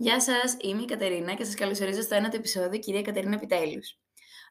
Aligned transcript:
Γεια 0.00 0.20
σας, 0.20 0.56
είμαι 0.60 0.82
η 0.82 0.84
Κατερίνα 0.84 1.34
και 1.34 1.44
σας 1.44 1.54
καλωσορίζω 1.54 2.02
στο 2.02 2.14
ένα 2.14 2.30
επεισόδιο 2.32 2.78
«Κυρία 2.78 3.02
Κατερίνα 3.02 3.34
Επιτέλους». 3.34 3.98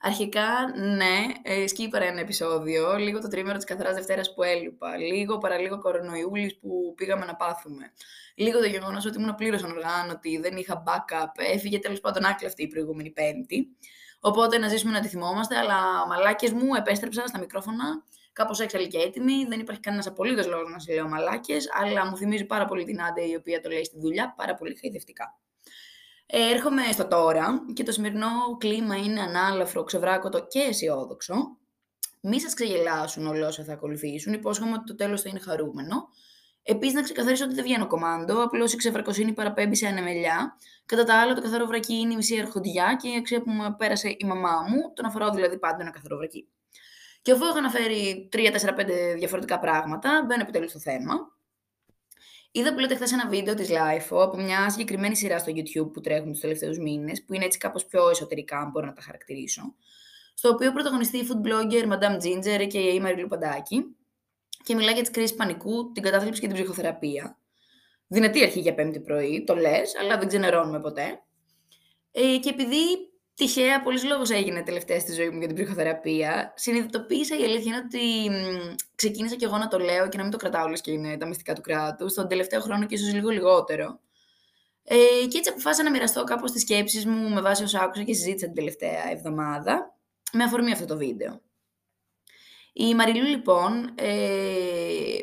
Αρχικά, 0.02 0.48
ναι, 0.76 1.26
ε, 1.42 1.68
σκύπαρα 1.68 2.06
ένα 2.06 2.20
επεισόδιο, 2.20 2.96
λίγο 2.96 3.20
το 3.22 3.28
τρίμερο 3.28 3.56
της 3.56 3.66
καθαράς 3.66 3.96
Δευτέρας 3.96 4.34
που 4.34 4.44
έλειπα, 4.44 4.98
λίγο 4.98 5.38
παραλίγο 5.38 5.80
κορονοϊούλης 5.80 6.60
που 6.60 6.94
πήγαμε 6.96 7.26
να 7.26 7.36
πάθουμε, 7.36 7.92
λίγο 8.36 8.60
το 8.60 8.66
γεγονός 8.66 9.06
ότι 9.06 9.18
ήμουν 9.22 9.36
πλήρως 9.36 9.64
ανοργάνωτη, 9.64 10.38
δεν 10.38 10.58
είχα 10.58 10.84
backup, 10.88 11.32
έφυγε 11.54 11.80
τέλος 11.80 12.00
πάντων 12.00 12.26
άκλαυτη 12.26 12.64
η 12.64 12.68
προηγούμενη 12.68 13.10
Πέμπτη. 13.10 13.68
Οπότε 14.20 14.58
να 14.58 14.68
ζήσουμε 14.68 14.92
να 14.92 15.00
τη 15.00 15.08
θυμόμαστε, 15.08 15.58
αλλά 15.58 16.08
μαλάκες 16.08 16.52
μου 16.52 16.76
επέστρεψαν 16.76 17.28
στα 17.28 17.40
μικρόφωνα 17.40 18.04
κάπως 18.38 18.60
έξαλλη 18.60 18.88
και 18.88 18.98
έτοιμη. 18.98 19.46
Δεν 19.50 19.60
υπάρχει 19.60 19.82
κανένας 19.82 20.08
απολύτως 20.08 20.48
λόγος 20.48 20.72
να 20.72 20.80
σε 20.80 20.94
λέω 20.94 21.08
μαλάκες, 21.08 21.70
αλλά 21.82 22.06
μου 22.06 22.18
θυμίζει 22.18 22.46
πάρα 22.46 22.66
πολύ 22.66 22.84
την 22.86 23.02
Άντε 23.02 23.22
η 23.22 23.36
οποία 23.36 23.62
το 23.62 23.70
λέει 23.70 23.84
στη 23.84 24.00
δουλειά 24.00 24.34
πάρα 24.38 24.54
πολύ 24.54 24.78
χαϊδευτικά. 24.82 25.40
Ε, 26.26 26.50
έρχομαι 26.52 26.82
στο 26.92 27.08
τώρα 27.08 27.64
και 27.74 27.84
το 27.84 27.92
σημερινό 27.92 28.28
κλίμα 28.58 28.96
είναι 28.96 29.22
ανάλαφρο, 29.22 29.84
ξεβράκωτο 29.84 30.48
και 30.48 30.60
αισιόδοξο. 30.60 31.36
Μη 32.22 32.42
σας 32.42 32.54
ξεγελάσουν 32.54 33.28
όλα 33.28 33.48
όσα 33.48 33.64
θα 33.64 33.74
ακολουθήσουν. 33.74 34.34
Υπόσχομαι 34.34 34.74
ότι 34.74 34.84
το 34.84 34.96
τέλος 34.96 35.22
θα 35.22 35.30
είναι 35.30 35.40
χαρούμενο. 35.40 36.10
Επίσης, 36.64 36.94
να 36.96 37.02
ξεκαθαρίσω 37.02 37.46
ότι 37.46 37.54
δεν 37.54 37.64
βγαίνω 37.64 37.88
κομμάντο. 37.88 38.44
Απλώς 38.44 38.74
η 38.74 38.78
ξεφρακοσύνη 38.78 39.34
παραπέμπει 39.34 39.76
σε 39.76 39.88
ανεμελιά. 39.88 40.58
Κατά 40.86 41.04
τα 41.04 41.22
άλλα, 41.22 41.34
το 41.34 41.42
καθαρό 41.42 41.66
βρακί 41.66 41.94
είναι 41.94 42.14
η 42.14 42.16
μισή 42.16 42.40
αρχοντιά 42.40 42.98
και 43.02 43.08
η 43.10 43.16
αξία 43.16 43.42
που 43.42 43.52
μου 43.52 43.76
πέρασε 43.78 44.10
η 44.10 44.26
μαμά 44.26 44.56
μου. 44.70 44.94
Τον 44.94 45.06
αφορώ 45.06 45.30
δηλαδή 45.30 45.58
πάντα 45.60 45.78
ένα 45.82 45.92
καθαρό 45.92 46.18
βρακί. 46.18 46.48
Και 47.28 47.34
αφού 47.34 47.46
έχω 47.46 47.58
αναφέρει 47.58 48.30
3-4-5 48.34 48.40
διαφορετικά 49.18 49.60
πράγματα, 49.60 50.24
μπαίνω 50.28 50.42
επιτέλους 50.42 50.70
στο 50.70 50.80
θέμα. 50.80 51.14
Είδα 52.52 52.74
που 52.74 52.80
λέτε 52.80 52.96
χθες 52.96 53.12
ένα 53.12 53.28
βίντεο 53.28 53.54
της 53.54 53.70
LIFO 53.70 54.22
από 54.22 54.38
μια 54.38 54.70
συγκεκριμένη 54.70 55.16
σειρά 55.16 55.40
στο 55.40 55.52
YouTube 55.56 55.94
που 55.94 56.02
τρέχουν 56.02 56.32
τους 56.32 56.40
τελευταίους 56.40 56.78
μήνες, 56.78 57.24
που 57.24 57.34
είναι 57.34 57.46
έτσι 57.46 57.58
κάπως 57.58 57.86
πιο 57.86 58.10
εσωτερικά, 58.10 58.58
αν 58.58 58.70
μπορώ 58.70 58.86
να 58.86 58.94
τα 58.94 59.02
χαρακτηρίσω. 59.02 59.62
Στο 60.34 60.50
οποίο 60.50 60.72
πρωταγωνιστεί 60.72 61.18
η 61.18 61.28
food 61.30 61.48
blogger 61.48 61.94
Madame 61.94 62.16
Ginger 62.16 62.68
και 62.68 62.80
η 62.80 63.00
Μαριλού 63.00 63.28
Παντάκη 63.28 63.96
και 64.64 64.76
μιλάει 64.76 64.94
για 64.94 65.02
τις 65.02 65.12
κρίσεις 65.12 65.36
πανικού, 65.36 65.92
την 65.92 66.04
κατάθλιψη 66.04 66.42
και 66.42 66.48
την 66.48 66.56
ψυχοθεραπεία. 66.56 67.38
Δυνατή 68.08 68.44
αρχή 68.44 68.60
για 68.60 68.74
πέμπτη 68.74 69.00
πρωί, 69.00 69.44
το 69.44 69.56
λες, 69.56 69.96
αλλά 70.02 70.18
δεν 70.18 70.28
ξενερώνουμε 70.28 70.80
ποτέ. 70.80 71.22
Ε, 72.12 72.38
και 72.38 72.50
επειδή 72.50 72.78
Τυχαία, 73.38 73.82
πολλή 73.82 74.02
λόγο 74.02 74.24
έγινε 74.30 74.64
τελευταία 74.64 75.00
στη 75.00 75.14
ζωή 75.14 75.30
μου 75.30 75.38
για 75.38 75.48
την 75.48 75.56
ψυχοθεραπεία. 75.56 76.54
Συνειδητοποίησα 76.56 77.38
η 77.38 77.44
αλήθεια 77.44 77.76
είναι 77.76 77.84
ότι 77.86 78.30
ξεκίνησα 78.96 79.36
κι 79.36 79.44
εγώ 79.44 79.58
να 79.58 79.68
το 79.68 79.80
λέω 79.80 80.10
και 80.10 80.18
να 80.18 80.24
μην 80.24 80.32
το 80.32 80.38
κρατάω 80.38 80.66
όλες 80.66 80.82
και 80.82 80.92
είναι 80.92 81.18
τα 81.18 81.28
μυστικά 81.28 81.54
του 81.54 81.62
κράτους, 81.62 82.12
στον 82.12 82.28
τελευταίο 82.28 82.62
χρόνο 82.62 82.86
και 82.86 82.96
ίσως 82.96 83.14
λίγο 83.14 83.30
λιγότερο. 83.30 84.00
Ε, 84.84 84.96
και 85.30 85.38
έτσι 85.38 85.50
αποφάσισα 85.50 85.84
να 85.84 85.92
μοιραστώ 85.92 86.24
κάπως 86.24 86.52
τις 86.52 86.62
σκέψεις 86.62 87.06
μου 87.06 87.30
με 87.30 87.42
βάση 87.42 87.64
όσα 87.64 87.80
άκουσα 87.82 88.04
και 88.04 88.14
συζήτησα 88.14 88.46
την 88.46 88.56
τελευταία 88.56 89.12
εβδομάδα, 89.12 89.98
με 90.32 90.44
αφορμή 90.44 90.72
αυτό 90.72 90.86
το 90.86 90.98
βίντεο. 90.98 91.42
Η 92.74 92.96
Μαριλού, 92.96 93.26
λοιπόν, 93.26 93.92
ε, 93.96 95.20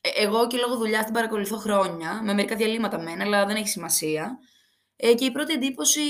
εγώ 0.00 0.46
και 0.46 0.56
λόγω 0.56 0.76
δουλειάς 0.76 1.04
την 1.04 1.14
παρακολουθώ 1.14 1.56
χρόνια, 1.56 2.20
με 2.22 2.34
μερικά 2.34 2.56
διαλύματα 2.56 3.00
μένα, 3.00 3.24
αλλά 3.24 3.46
δεν 3.46 3.56
έχει 3.56 3.68
σημασία. 3.68 4.38
Ε, 4.96 5.14
και 5.14 5.24
η 5.24 5.30
πρώτη 5.30 5.52
εντύπωση 5.52 6.00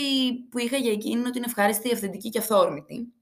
που 0.50 0.58
είχα 0.58 0.76
για 0.76 0.92
εκείνη 0.92 1.18
είναι 1.18 1.28
ότι 1.28 1.38
είναι 1.38 1.46
ευχάριστη, 1.48 1.92
αυθεντική 1.92 2.28
και 2.28 2.38
αυθόρμητη. 2.38 3.12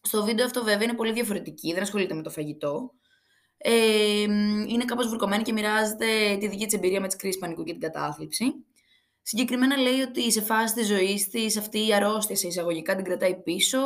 Στο 0.00 0.24
βίντεο 0.24 0.44
αυτό 0.44 0.64
βέβαια 0.64 0.82
είναι 0.82 0.94
πολύ 0.94 1.12
διαφορετική, 1.12 1.72
δεν 1.72 1.82
ασχολείται 1.82 2.14
με 2.14 2.22
το 2.22 2.30
φαγητό. 2.30 2.90
Ε, 3.58 4.22
είναι 4.66 4.84
κάπως 4.84 5.08
βουρκωμένη 5.08 5.42
και 5.42 5.52
μοιράζεται 5.52 6.36
τη 6.40 6.48
δική 6.48 6.64
της 6.64 6.74
εμπειρία 6.74 7.00
με 7.00 7.06
τις 7.06 7.16
κρίσεις 7.16 7.40
πανικού 7.40 7.64
και 7.64 7.72
την 7.72 7.80
κατάθλιψη. 7.80 8.44
Συγκεκριμένα 9.22 9.76
λέει 9.76 10.00
ότι 10.00 10.32
σε 10.32 10.40
φάση 10.40 10.74
της 10.74 10.86
ζωής 10.86 11.28
της 11.28 11.56
αυτή 11.56 11.86
η 11.86 11.94
αρρώστια 11.94 12.36
σε 12.36 12.46
εισαγωγικά 12.46 12.94
την 12.94 13.04
κρατάει 13.04 13.36
πίσω, 13.42 13.78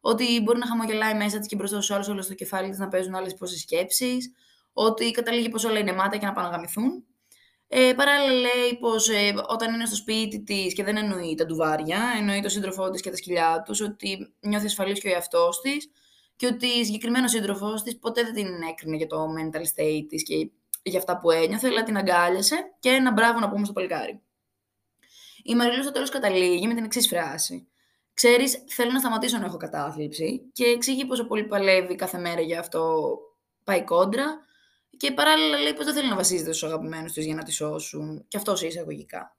ότι 0.00 0.40
μπορεί 0.42 0.58
να 0.58 0.66
χαμογελάει 0.66 1.14
μέσα 1.14 1.38
της 1.38 1.46
και 1.48 1.56
μπροστά 1.56 1.76
στους 1.76 1.90
άλλους 1.90 2.08
όλο 2.08 2.22
στο 2.22 2.34
κεφάλι 2.34 2.68
της 2.68 2.78
να 2.78 2.88
παίζουν 2.88 3.14
άλλες 3.14 3.34
πόσες 3.34 3.60
σκέψεις, 3.60 4.32
ότι 4.72 5.10
καταλήγει 5.10 5.48
πως 5.48 5.64
όλα 5.64 5.78
είναι 5.78 5.92
μάτια 5.92 6.18
και 6.18 6.26
να 6.26 6.32
παναγαμηθούν. 6.32 7.04
Ε, 7.74 7.92
παράλληλα 7.96 8.32
λέει 8.32 8.78
πως 8.80 9.08
ε, 9.08 9.34
όταν 9.48 9.74
είναι 9.74 9.86
στο 9.86 9.96
σπίτι 9.96 10.42
της 10.42 10.74
και 10.74 10.84
δεν 10.84 10.96
εννοεί 10.96 11.34
τα 11.34 11.46
ντουβάρια, 11.46 12.00
εννοεί 12.18 12.40
τον 12.40 12.50
σύντροφό 12.50 12.90
της 12.90 13.00
και 13.00 13.10
τα 13.10 13.16
σκυλιά 13.16 13.62
τους, 13.64 13.80
ότι 13.80 14.34
νιώθει 14.40 14.66
ασφαλής 14.66 15.00
και 15.00 15.08
ο 15.08 15.10
εαυτός 15.10 15.60
της 15.60 15.90
και 16.36 16.46
ότι 16.46 16.84
συγκεκριμένος 16.84 17.30
σύντροφός 17.30 17.82
της 17.82 17.98
ποτέ 17.98 18.22
δεν 18.22 18.32
την 18.34 18.46
έκρινε 18.70 18.96
για 18.96 19.06
το 19.06 19.24
mental 19.38 19.60
state 19.60 20.06
της 20.08 20.22
και 20.22 20.50
για 20.82 20.98
αυτά 20.98 21.18
που 21.18 21.30
ένιωθε, 21.30 21.68
αλλά 21.68 21.82
την 21.82 21.96
αγκάλιασε 21.96 22.56
και 22.78 22.88
ένα 22.88 23.12
μπράβο 23.12 23.38
να 23.38 23.50
πούμε 23.50 23.64
στο 23.64 23.72
παλικάρι. 23.72 24.20
Η 25.42 25.54
Μαριλού 25.54 25.82
στο 25.82 25.92
τέλος 25.92 26.10
καταλήγει 26.10 26.66
με 26.66 26.74
την 26.74 26.84
εξής 26.84 27.08
φράση. 27.08 27.68
Ξέρεις, 28.14 28.64
θέλω 28.68 28.90
να 28.90 28.98
σταματήσω 28.98 29.38
να 29.38 29.44
έχω 29.44 29.56
κατάθλιψη 29.56 30.50
και 30.52 30.64
εξηγεί 30.64 31.06
πόσο 31.06 31.26
πολύ 31.26 31.44
παλεύει 31.44 31.94
κάθε 31.94 32.18
μέρα 32.18 32.40
για 32.40 32.58
αυτό 32.58 33.14
πάει 33.64 33.84
κόντρα 33.84 34.50
και 35.02 35.12
παράλληλα 35.12 35.58
λέει 35.58 35.72
πως 35.74 35.84
δεν 35.84 35.94
θέλει 35.94 36.08
να 36.08 36.14
βασίζεται 36.14 36.52
στους 36.52 36.68
αγαπημένους 36.68 37.12
της 37.12 37.24
για 37.24 37.34
να 37.34 37.42
τη 37.42 37.52
σώσουν. 37.52 38.24
Και 38.28 38.36
αυτό 38.36 38.56
σε 38.56 38.66
εισαγωγικά. 38.66 39.36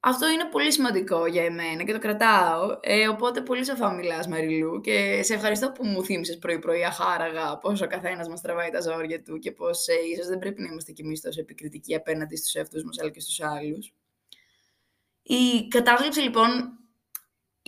Αυτό 0.00 0.28
είναι 0.28 0.44
πολύ 0.44 0.72
σημαντικό 0.72 1.26
για 1.26 1.44
εμένα 1.44 1.84
και 1.84 1.92
το 1.92 1.98
κρατάω. 1.98 2.78
Ε, 2.80 3.08
οπότε 3.08 3.40
πολύ 3.40 3.64
σοφά 3.64 3.92
μιλάς, 3.92 4.26
Μαριλού. 4.26 4.80
Και 4.80 5.20
σε 5.22 5.34
ευχαριστώ 5.34 5.72
που 5.72 5.86
μου 5.86 6.04
θύμισες 6.04 6.38
πρωί-πρωί 6.38 6.84
αχάραγα 6.84 7.58
πώ 7.58 7.68
ο 7.68 7.86
καθένας 7.86 8.28
μας 8.28 8.40
τραβάει 8.40 8.70
τα 8.70 8.80
ζόρια 8.80 9.22
του 9.22 9.38
και 9.38 9.52
πώ 9.52 9.66
ε, 9.66 10.10
ίσως 10.12 10.26
δεν 10.26 10.38
πρέπει 10.38 10.62
να 10.62 10.68
είμαστε 10.70 10.92
κι 10.92 11.02
εμείς 11.02 11.20
τόσο 11.20 11.40
επικριτικοί 11.40 11.94
απέναντι 11.94 12.36
στους 12.36 12.54
εαυτούς 12.54 12.84
μας 12.84 12.98
αλλά 13.00 13.10
και 13.10 13.20
στους 13.20 13.40
άλλους. 13.40 13.94
Η 15.22 15.68
κατάθλιψη 15.68 16.20
λοιπόν 16.20 16.78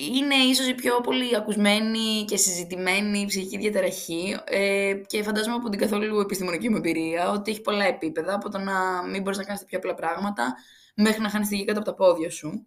είναι 0.06 0.34
ίσως 0.34 0.66
η 0.66 0.74
πιο 0.74 1.00
πολύ 1.00 1.36
ακουσμένη 1.36 2.24
και 2.24 2.36
συζητημένη 2.36 3.24
ψυχική 3.26 3.58
διαταραχή 3.58 4.36
ε, 4.44 4.94
και 5.06 5.22
φαντάζομαι 5.22 5.54
από 5.54 5.68
την 5.68 5.78
καθόλου 5.78 6.20
επιστημονική 6.20 6.68
μου 6.68 6.76
εμπειρία 6.76 7.30
ότι 7.30 7.50
έχει 7.50 7.60
πολλά 7.60 7.84
επίπεδα 7.84 8.34
από 8.34 8.48
το 8.50 8.58
να 8.58 9.02
μην 9.02 9.22
μπορείς 9.22 9.38
να 9.38 9.44
κάνεις 9.44 9.60
τα 9.60 9.66
πιο 9.66 9.78
απλά 9.78 9.94
πράγματα 9.94 10.54
μέχρι 10.94 11.20
να 11.20 11.30
χάνεις 11.30 11.48
τη 11.48 11.56
γη 11.56 11.64
κάτω 11.64 11.78
από 11.78 11.88
τα 11.88 11.94
πόδια 11.94 12.30
σου. 12.30 12.66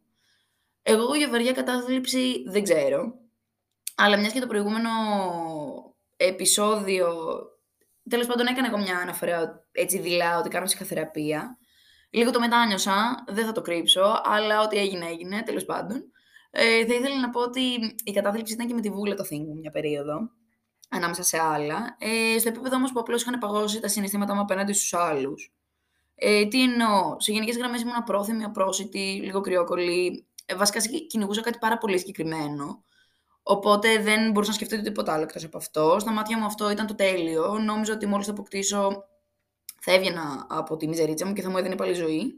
Εγώ 0.81 1.15
για 1.15 1.29
βαριά 1.29 1.51
κατάθλιψη 1.51 2.43
δεν 2.47 2.63
ξέρω, 2.63 3.13
αλλά 3.95 4.17
μιας 4.17 4.33
και 4.33 4.39
το 4.39 4.47
προηγούμενο 4.47 4.89
επεισόδιο, 6.17 7.07
τέλος 8.09 8.27
πάντων 8.27 8.45
έκανα 8.45 8.67
εγώ 8.67 8.77
μια 8.77 8.97
αναφορά 8.97 9.65
έτσι 9.71 9.99
δειλά 9.99 10.37
ότι 10.37 10.49
κάνω 10.49 10.65
ψυχοθεραπεία. 10.65 11.57
Λίγο 12.09 12.31
το 12.31 12.39
μετάνιωσα, 12.39 13.23
δεν 13.27 13.45
θα 13.45 13.51
το 13.51 13.61
κρύψω, 13.61 14.21
αλλά 14.23 14.61
ό,τι 14.61 14.77
έγινε 14.77 15.05
έγινε, 15.05 15.43
τέλος 15.43 15.65
πάντων. 15.65 16.12
Ε, 16.55 16.85
θα 16.85 16.93
ήθελα 16.93 17.19
να 17.19 17.29
πω 17.29 17.39
ότι 17.39 17.61
η 18.03 18.11
κατάθλιψη 18.11 18.53
ήταν 18.53 18.67
και 18.67 18.73
με 18.73 18.81
τη 18.81 18.89
βούλα 18.89 19.15
το 19.15 19.23
thing 19.31 19.45
μια 19.59 19.71
περίοδο, 19.71 20.29
ανάμεσα 20.89 21.23
σε 21.23 21.39
άλλα. 21.39 21.95
Ε, 21.99 22.39
στο 22.39 22.49
επίπεδο 22.49 22.75
όμως 22.75 22.91
που 22.91 22.99
απλώς 22.99 23.21
είχαν 23.21 23.39
παγώσει 23.39 23.79
τα 23.79 23.87
συναισθήματά 23.87 24.35
μου 24.35 24.41
απέναντι 24.41 24.73
στους 24.73 24.93
άλλους. 24.93 25.53
Ε, 26.15 26.45
τι 26.45 26.63
εννοώ, 26.63 27.15
σε 27.19 27.31
γενικές 27.31 27.57
γραμμές 27.57 27.81
ήμουν 27.81 27.95
απρόθυμη, 27.95 28.43
απρόσιτη, 28.43 29.21
λίγο 29.23 29.41
κρυόκολλη. 29.41 30.27
Ε, 30.45 30.55
βασικά 30.55 30.79
κυνηγούσα 31.07 31.41
κάτι 31.41 31.57
πάρα 31.57 31.77
πολύ 31.77 31.97
συγκεκριμένο. 31.99 32.83
Οπότε 33.43 33.97
δεν 33.97 34.31
μπορούσα 34.31 34.51
να 34.51 34.55
σκεφτώ 34.55 34.81
τίποτα 34.81 35.13
άλλο 35.13 35.23
εκτός 35.23 35.43
από 35.43 35.57
αυτό. 35.57 35.97
Στα 35.99 36.11
μάτια 36.11 36.37
μου 36.37 36.45
αυτό 36.45 36.71
ήταν 36.71 36.87
το 36.87 36.95
τέλειο. 36.95 37.59
Νόμιζα 37.59 37.93
ότι 37.93 38.05
μόλις 38.05 38.25
το 38.25 38.31
αποκτήσω 38.31 39.03
θα 39.79 39.93
έβγαινα 39.93 40.45
από 40.49 40.77
τη 40.77 40.87
μιζερίτσα 40.87 41.25
μου 41.25 41.33
και 41.33 41.41
θα 41.41 41.49
μου 41.49 41.57
έδινε 41.57 41.75
πάλι 41.75 41.93
ζωή. 41.93 42.33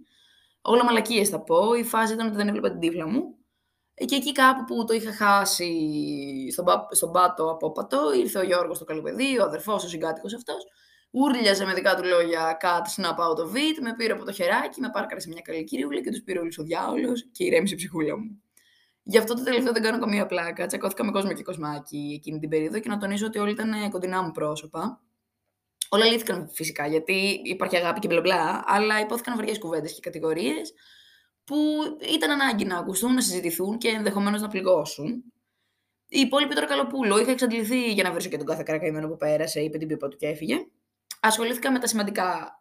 Όλα 0.62 0.84
μαλακίες 0.84 1.30
θα 1.30 1.40
πω. 1.42 1.74
Η 1.74 1.84
φάση 1.84 2.14
ήταν 2.14 2.28
ότι 2.28 2.36
δεν 2.36 2.48
έβλεπα 2.48 2.72
την 2.72 2.80
τύφλα 2.80 3.08
μου. 3.08 3.36
Και 3.96 4.16
εκεί 4.16 4.32
κάπου 4.32 4.64
που 4.64 4.86
το 4.86 4.94
είχα 4.94 5.14
χάσει 5.14 5.72
στον, 6.52 6.66
στον 6.92 7.12
πάτο 7.12 7.50
απόπατο, 7.52 8.14
ήρθε 8.14 8.40
ο 8.40 8.44
Γιώργος 8.44 8.80
το 8.80 8.86
καλοπαιδί, 8.86 9.40
ο 9.40 9.44
αδερφός, 9.44 9.84
ο 9.84 9.88
συγκάτοικος 9.88 10.34
αυτός, 10.34 10.58
ούρλιαζε 11.12 11.66
με 11.66 11.74
δικά 11.74 11.96
του 11.96 12.04
λόγια 12.04 12.58
cut, 12.62 13.02
snap 13.02 13.18
out 13.18 13.38
of 13.38 13.56
it, 13.56 13.78
με 13.82 13.96
πήρε 13.98 14.14
από 14.14 14.26
το 14.26 14.32
χεράκι, 14.32 14.82
με 14.82 14.90
πάρκαρε 14.90 15.20
σε 15.20 15.30
μια 15.30 15.42
καλή 15.42 15.64
κυρίουλα 15.64 16.02
και 16.02 16.10
τους 16.10 16.22
πήρε 16.22 16.40
όλους 16.40 16.58
ο 16.58 16.64
διάολος 16.64 17.26
και 17.32 17.44
ηρέμησε 17.44 17.74
η 17.74 17.78
ψυχούλα 17.78 18.18
μου. 18.18 18.40
Γι' 19.04 19.18
αυτό 19.18 19.34
το 19.34 19.44
τελευταίο 19.44 19.74
δεν 19.74 19.82
κάνω 19.82 20.00
καμία 20.00 20.26
πλάκα. 20.26 20.66
Τσακώθηκα 20.66 21.04
με 21.06 21.12
κόσμο 21.12 21.34
και 21.34 21.44
κοσμάκι 21.44 22.14
εκείνη 22.16 22.40
την 22.40 22.50
περίοδο 22.50 22.80
και 22.80 22.90
να 22.90 22.98
τονίσω 22.98 23.26
ότι 23.26 23.40
όλοι 23.40 23.52
ήταν 23.52 23.90
κοντινά 23.90 24.24
μου 24.24 24.32
πρόσωπα. 24.32 25.02
Όλα 25.90 26.06
λύθηκαν 26.06 26.50
φυσικά 26.54 26.88
γιατί 26.88 27.42
υπάρχει 27.44 27.76
αγάπη 27.78 28.00
και 28.00 28.08
μπλα 28.08 28.22
μπλα, 28.22 28.64
αλλά 28.66 29.00
υπόθηκαν 29.00 29.36
βαριές 29.36 29.60
κουβέντες 29.60 29.94
και 29.94 30.00
κατηγορίες 30.00 30.74
που 31.46 31.56
ήταν 32.14 32.30
ανάγκη 32.32 32.66
να 32.66 32.78
ακουστούν, 32.78 33.14
να 33.14 33.22
συζητηθούν 33.22 33.78
και 33.78 33.88
ενδεχομένως 33.88 34.42
να 34.42 34.48
πληγώσουν. 34.48 35.24
Η 36.08 36.20
υπόλοιπη 36.20 36.54
τώρα 36.54 36.68
Καλοπούλο 36.68 37.20
είχα 37.20 37.32
εξαντληθεί 37.32 37.94
για 37.94 38.04
να 38.04 38.12
βρίσω 38.12 38.30
και 38.30 38.38
τον 38.38 38.46
κάθε 38.46 38.64
καρακαημένο 38.64 39.08
που 39.08 39.18
πέρασε, 39.18 39.62
είπε 39.62 39.78
την 39.78 39.88
πίπα 39.88 40.08
του 40.08 40.18
και 40.18 40.28
έφυγε. 40.28 40.68
Ασχολήθηκα 41.20 41.72
με 41.72 41.80
τα 41.80 41.88
σημαντικά 41.88 42.60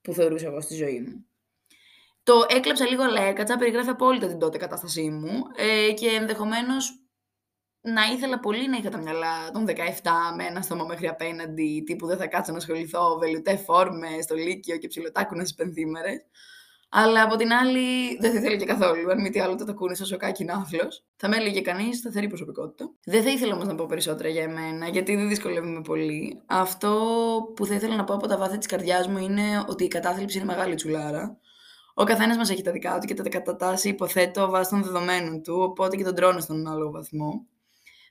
που 0.00 0.12
θεωρούσα 0.12 0.46
εγώ 0.46 0.60
στη 0.60 0.74
ζωή 0.74 1.00
μου. 1.00 1.26
Το 2.22 2.46
έκλαψα 2.48 2.86
λίγο, 2.86 3.02
αλλά 3.02 3.20
έκατσα, 3.20 3.56
περιγράφει 3.56 3.88
απόλυτα 3.88 4.26
την 4.26 4.38
τότε 4.38 4.58
κατάστασή 4.58 5.10
μου 5.10 5.42
ε, 5.56 5.92
και 5.92 6.08
ενδεχομένως 6.08 7.00
να 7.80 8.04
ήθελα 8.04 8.40
πολύ 8.40 8.68
να 8.68 8.76
είχα 8.76 8.90
τα 8.90 8.98
μυαλά 8.98 9.50
των 9.50 9.66
17 9.66 9.72
με 10.36 10.44
ένα 10.44 10.62
στόμα 10.62 10.84
μέχρι 10.84 11.08
απέναντι, 11.08 11.82
τύπου 11.86 12.06
δεν 12.06 12.16
θα 12.16 12.26
κάτσω 12.26 12.52
να 12.52 12.58
ασχοληθώ, 12.58 13.18
βελουτέ 13.18 13.56
φόρμες 13.56 14.24
στο 14.24 14.34
Λύκειο 14.34 14.76
και 14.76 14.88
ψιλοτάκουνα 14.88 15.44
στι 15.44 15.54
πενθήμερες. 15.56 16.26
Αλλά 16.88 17.22
από 17.22 17.36
την 17.36 17.52
άλλη, 17.52 18.16
δεν 18.20 18.32
θα 18.32 18.38
ήθελα 18.38 18.56
και 18.56 18.64
καθόλου. 18.64 19.10
Αν 19.10 19.20
μη 19.20 19.30
τι 19.30 19.40
άλλο, 19.40 19.54
το 19.54 19.64
ακούνε 19.68 19.94
στο 19.94 20.04
σοκάκι 20.04 20.44
ναύλο. 20.44 20.88
Θα 21.16 21.28
με 21.28 21.36
έλεγε 21.36 21.60
κανείς 21.60 21.98
σταθερή 21.98 22.28
προσωπικότητα. 22.28 22.90
Δεν 23.04 23.22
θα 23.22 23.30
ήθελα 23.30 23.54
όμως 23.54 23.66
να 23.66 23.74
πω 23.74 23.86
περισσότερα 23.86 24.28
για 24.28 24.42
εμένα, 24.42 24.88
γιατί 24.88 25.16
δεν 25.16 25.28
δυσκολεύομαι 25.28 25.80
πολύ. 25.80 26.42
Αυτό 26.46 27.00
που 27.56 27.66
θα 27.66 27.74
ήθελα 27.74 27.96
να 27.96 28.04
πω 28.04 28.14
από 28.14 28.26
τα 28.26 28.38
βάθη 28.38 28.58
της 28.58 28.66
καρδιάς 28.66 29.08
μου 29.08 29.18
είναι 29.18 29.64
ότι 29.68 29.84
η 29.84 29.88
κατάθλιψη 29.88 30.36
είναι 30.36 30.46
μεγάλη 30.46 30.74
τσουλάρα. 30.74 31.38
Ο 31.94 32.04
καθένας 32.04 32.36
μας 32.36 32.50
έχει 32.50 32.62
τα 32.62 32.72
δικά 32.72 32.98
του 32.98 33.06
και 33.06 33.14
τα 33.14 33.28
κατατάσσει, 33.28 33.88
υποθέτω, 33.88 34.50
βάσει 34.50 34.70
των 34.70 34.82
δεδομένων 34.82 35.42
του, 35.42 35.54
οπότε 35.60 35.96
και 35.96 36.04
τον 36.04 36.14
τρώνε 36.14 36.40
στον 36.40 36.66
άλλο 36.66 36.90
βαθμό. 36.90 37.46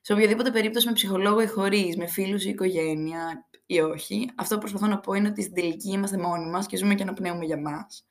Σε 0.01 0.13
οποιαδήποτε 0.13 0.51
περίπτωση 0.51 0.87
με 0.87 0.93
ψυχολόγο 0.93 1.41
ή 1.41 1.47
χωρίς, 1.47 1.97
με 1.97 2.07
φίλους 2.07 2.45
ή 2.45 2.49
οικογένεια 2.49 3.47
ή 3.65 3.79
όχι, 3.79 4.29
αυτό 4.35 4.55
που 4.55 4.59
προσπαθώ 4.59 4.87
να 4.87 4.99
πω 4.99 5.13
είναι 5.13 5.27
ότι 5.27 5.41
στην 5.41 5.53
τελική 5.53 5.91
είμαστε 5.91 6.17
μόνοι 6.17 6.49
μας 6.49 6.65
και 6.65 6.77
ζούμε 6.77 6.95
και 6.95 7.03
αναπνέουμε 7.03 7.45
για 7.45 7.57
μας. 7.57 8.07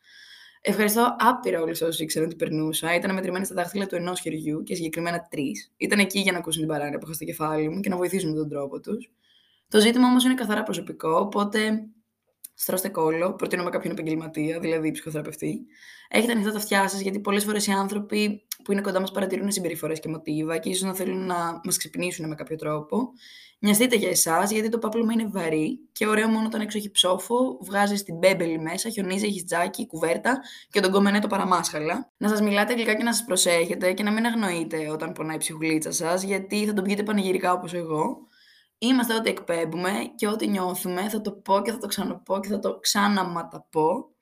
Ευχαριστώ 0.66 1.16
άπειρα 1.18 1.60
όλους 1.60 1.80
όσους 1.80 1.98
ήξεραν 1.98 2.28
ότι 2.28 2.36
περνούσα. 2.36 2.94
Ήταν 2.94 3.14
μετρημένοι 3.14 3.44
στα 3.44 3.54
δάχτυλα 3.54 3.86
του 3.86 3.94
ενός 3.94 4.20
χεριού 4.20 4.62
και 4.62 4.74
συγκεκριμένα 4.74 5.26
τρεις. 5.30 5.72
Ήταν 5.76 5.98
εκεί 5.98 6.20
για 6.20 6.32
να 6.32 6.38
ακούσουν 6.38 6.60
την 6.60 6.70
παράνοια 6.70 6.98
που 6.98 7.04
είχα 7.04 7.14
στο 7.14 7.24
κεφάλι 7.24 7.68
μου 7.68 7.80
και 7.80 7.88
να 7.88 7.96
βοηθήσουν 7.96 8.30
με 8.30 8.36
τον 8.36 8.48
τρόπο 8.48 8.80
τους. 8.80 9.10
Το 9.68 9.80
ζήτημα 9.80 10.06
όμως 10.06 10.24
είναι 10.24 10.34
καθαρά 10.34 10.62
προσωπικό, 10.62 11.10
οπότε 11.10 11.86
στρώστε 12.54 12.88
κόλλο, 12.88 13.34
προτείνω 13.34 13.62
με 13.62 13.70
κάποιον 13.70 13.92
επαγγελματία, 13.92 14.60
δηλαδή 14.60 14.90
ψυχοθεραπευτή. 14.90 15.66
Έχετε 16.08 16.32
ανοιχτά 16.32 16.50
τα 16.50 16.56
αυτιά 16.56 16.88
σας, 16.88 17.00
γιατί 17.00 17.20
πολλές 17.20 17.44
φορές 17.44 17.66
οι 17.66 17.70
άνθρωποι 17.70 18.46
που 18.64 18.72
είναι 18.72 18.80
κοντά 18.80 19.00
μας 19.00 19.10
παρατηρούν 19.10 19.50
συμπεριφορές 19.50 20.00
και 20.00 20.08
μοτίβα 20.08 20.58
και 20.58 20.68
ίσως 20.68 20.82
να 20.82 20.94
θέλουν 20.94 21.26
να 21.26 21.60
μας 21.64 21.76
ξυπνήσουν 21.76 22.28
με 22.28 22.34
κάποιο 22.34 22.56
τρόπο. 22.56 23.12
Νοιαστείτε 23.58 23.96
για 23.96 24.08
εσάς, 24.08 24.50
γιατί 24.50 24.68
το 24.68 24.78
πάπλωμα 24.78 25.12
είναι 25.12 25.26
βαρύ 25.26 25.88
και 25.92 26.06
ωραίο 26.06 26.28
μόνο 26.28 26.46
όταν 26.46 26.60
έξω 26.60 26.78
έχει 26.78 26.90
ψόφο, 26.90 27.58
βγάζεις 27.60 28.02
την 28.02 28.16
μπέμπελη 28.16 28.58
μέσα, 28.58 28.88
χιονίζει, 28.88 29.26
έχεις 29.26 29.44
τζάκι, 29.44 29.86
κουβέρτα 29.86 30.40
και 30.70 30.80
τον 30.80 30.90
κομμενέ 30.90 31.18
το 31.18 31.26
παραμάσχαλα. 31.26 32.12
Να 32.16 32.28
σας 32.28 32.40
μιλάτε 32.40 32.72
αγγλικά 32.72 32.94
και 32.94 33.02
να 33.02 33.12
σας 33.12 33.24
προσέχετε 33.24 33.92
και 33.92 34.02
να 34.02 34.12
μην 34.12 34.26
αγνοείτε 34.26 34.90
όταν 34.90 35.12
πονάει 35.12 35.36
η 35.36 35.38
ψυχουλίτσα 35.38 35.92
σας, 35.92 36.22
γιατί 36.22 36.66
θα 36.66 36.72
τον 36.72 36.84
πιείτε 36.84 37.02
πανηγυρικά 37.02 37.52
όπως 37.52 37.74
εγώ. 37.74 38.16
Είμαστε 38.78 39.14
ό,τι 39.14 39.30
εκπέμπουμε 39.30 39.90
και 40.14 40.28
ό,τι 40.28 40.48
νιώθουμε, 40.48 41.08
θα 41.08 41.20
το 41.20 41.32
πω 41.32 41.60
και 41.62 41.70
θα 41.70 41.78
το 41.78 41.86
ξαναπώ 41.86 42.40
και 42.40 42.48
θα 42.48 42.58
το 42.58 42.78
ξαναματαπώ. 42.78 44.13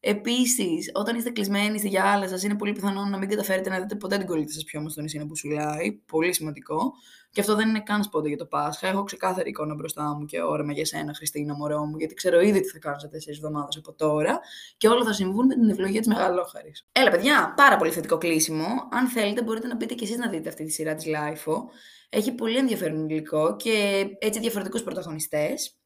Επίσης, 0.00 0.90
όταν 0.94 1.16
είστε 1.16 1.30
κλεισμένοι 1.30 1.78
στη 1.78 1.88
γυάλα 1.88 2.28
σας, 2.28 2.42
είναι 2.42 2.54
πολύ 2.56 2.72
πιθανό 2.72 3.04
να 3.04 3.18
μην 3.18 3.28
καταφέρετε 3.28 3.70
να 3.70 3.80
δείτε 3.80 3.94
ποτέ 3.94 4.18
την 4.18 4.26
κολλήτη 4.26 4.52
σας 4.52 4.64
πιο 4.64 4.78
όμως 4.78 4.92
στο 4.92 5.00
νησί 5.00 5.18
να 5.18 5.26
πουσουλάει. 5.26 5.92
Πολύ 5.92 6.32
σημαντικό. 6.32 6.92
Και 7.30 7.40
αυτό 7.40 7.54
δεν 7.54 7.68
είναι 7.68 7.80
καν 7.80 8.02
σπόντα 8.02 8.28
για 8.28 8.36
το 8.36 8.46
Πάσχα. 8.46 8.88
Έχω 8.88 9.04
ξεκάθαρη 9.04 9.48
εικόνα 9.48 9.74
μπροστά 9.74 10.16
μου 10.16 10.24
και 10.24 10.42
όρεμα 10.42 10.72
για 10.72 10.84
σένα, 10.84 11.14
Χριστίνα, 11.14 11.54
μωρό 11.54 11.84
μου, 11.84 11.96
γιατί 11.98 12.14
ξέρω 12.14 12.40
ήδη 12.40 12.60
τι 12.60 12.68
θα 12.68 12.78
κάνω 12.78 12.98
σε 12.98 13.08
τέσσερις 13.08 13.38
εβδομάδες 13.38 13.76
από 13.76 13.92
τώρα 13.92 14.40
και 14.76 14.88
όλα 14.88 15.04
θα 15.04 15.12
συμβούν 15.12 15.46
με 15.46 15.54
την 15.54 15.70
ευλογία 15.70 15.98
της 15.98 16.08
Μεγαλόχαρης. 16.08 16.86
Έλα, 16.92 17.10
παιδιά, 17.10 17.54
πάρα 17.56 17.76
πολύ 17.76 17.90
θετικό 17.90 18.18
κλείσιμο. 18.18 18.66
Αν 18.90 19.06
θέλετε, 19.06 19.42
μπορείτε 19.42 19.66
να 19.66 19.76
μπείτε 19.76 19.94
κι 19.94 20.04
εσείς 20.04 20.16
να 20.16 20.28
δείτε 20.28 20.48
αυτή 20.48 20.64
τη 20.64 20.70
σειρά 20.70 20.94
της 20.94 21.06
LIFO. 21.06 21.54
Έχει 22.08 22.32
πολύ 22.32 22.56
ενδιαφέρον 22.56 23.08
υλικό 23.08 23.56
και 23.56 24.06
έτσι 24.18 24.40
διαφορετικούς 24.40 24.82
πρωταγωνιστές. 24.82 25.78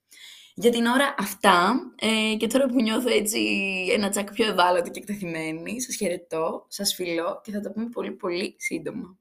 Για 0.54 0.70
την 0.70 0.86
ώρα 0.86 1.14
αυτά 1.18 1.74
ε, 1.96 2.36
και 2.36 2.46
τώρα 2.46 2.66
που 2.66 2.82
νιώθω 2.82 3.08
έτσι 3.08 3.40
ένα 3.92 4.08
τσακ 4.08 4.32
πιο 4.32 4.46
ευάλωτη 4.46 4.90
και 4.90 4.98
εκτεθειμένη, 4.98 5.80
σας 5.80 5.96
χαιρετώ, 5.96 6.64
σας 6.68 6.94
φιλώ 6.94 7.40
και 7.44 7.52
θα 7.52 7.60
τα 7.60 7.72
πούμε 7.72 7.88
πολύ 7.88 8.10
πολύ 8.10 8.54
σύντομα. 8.58 9.16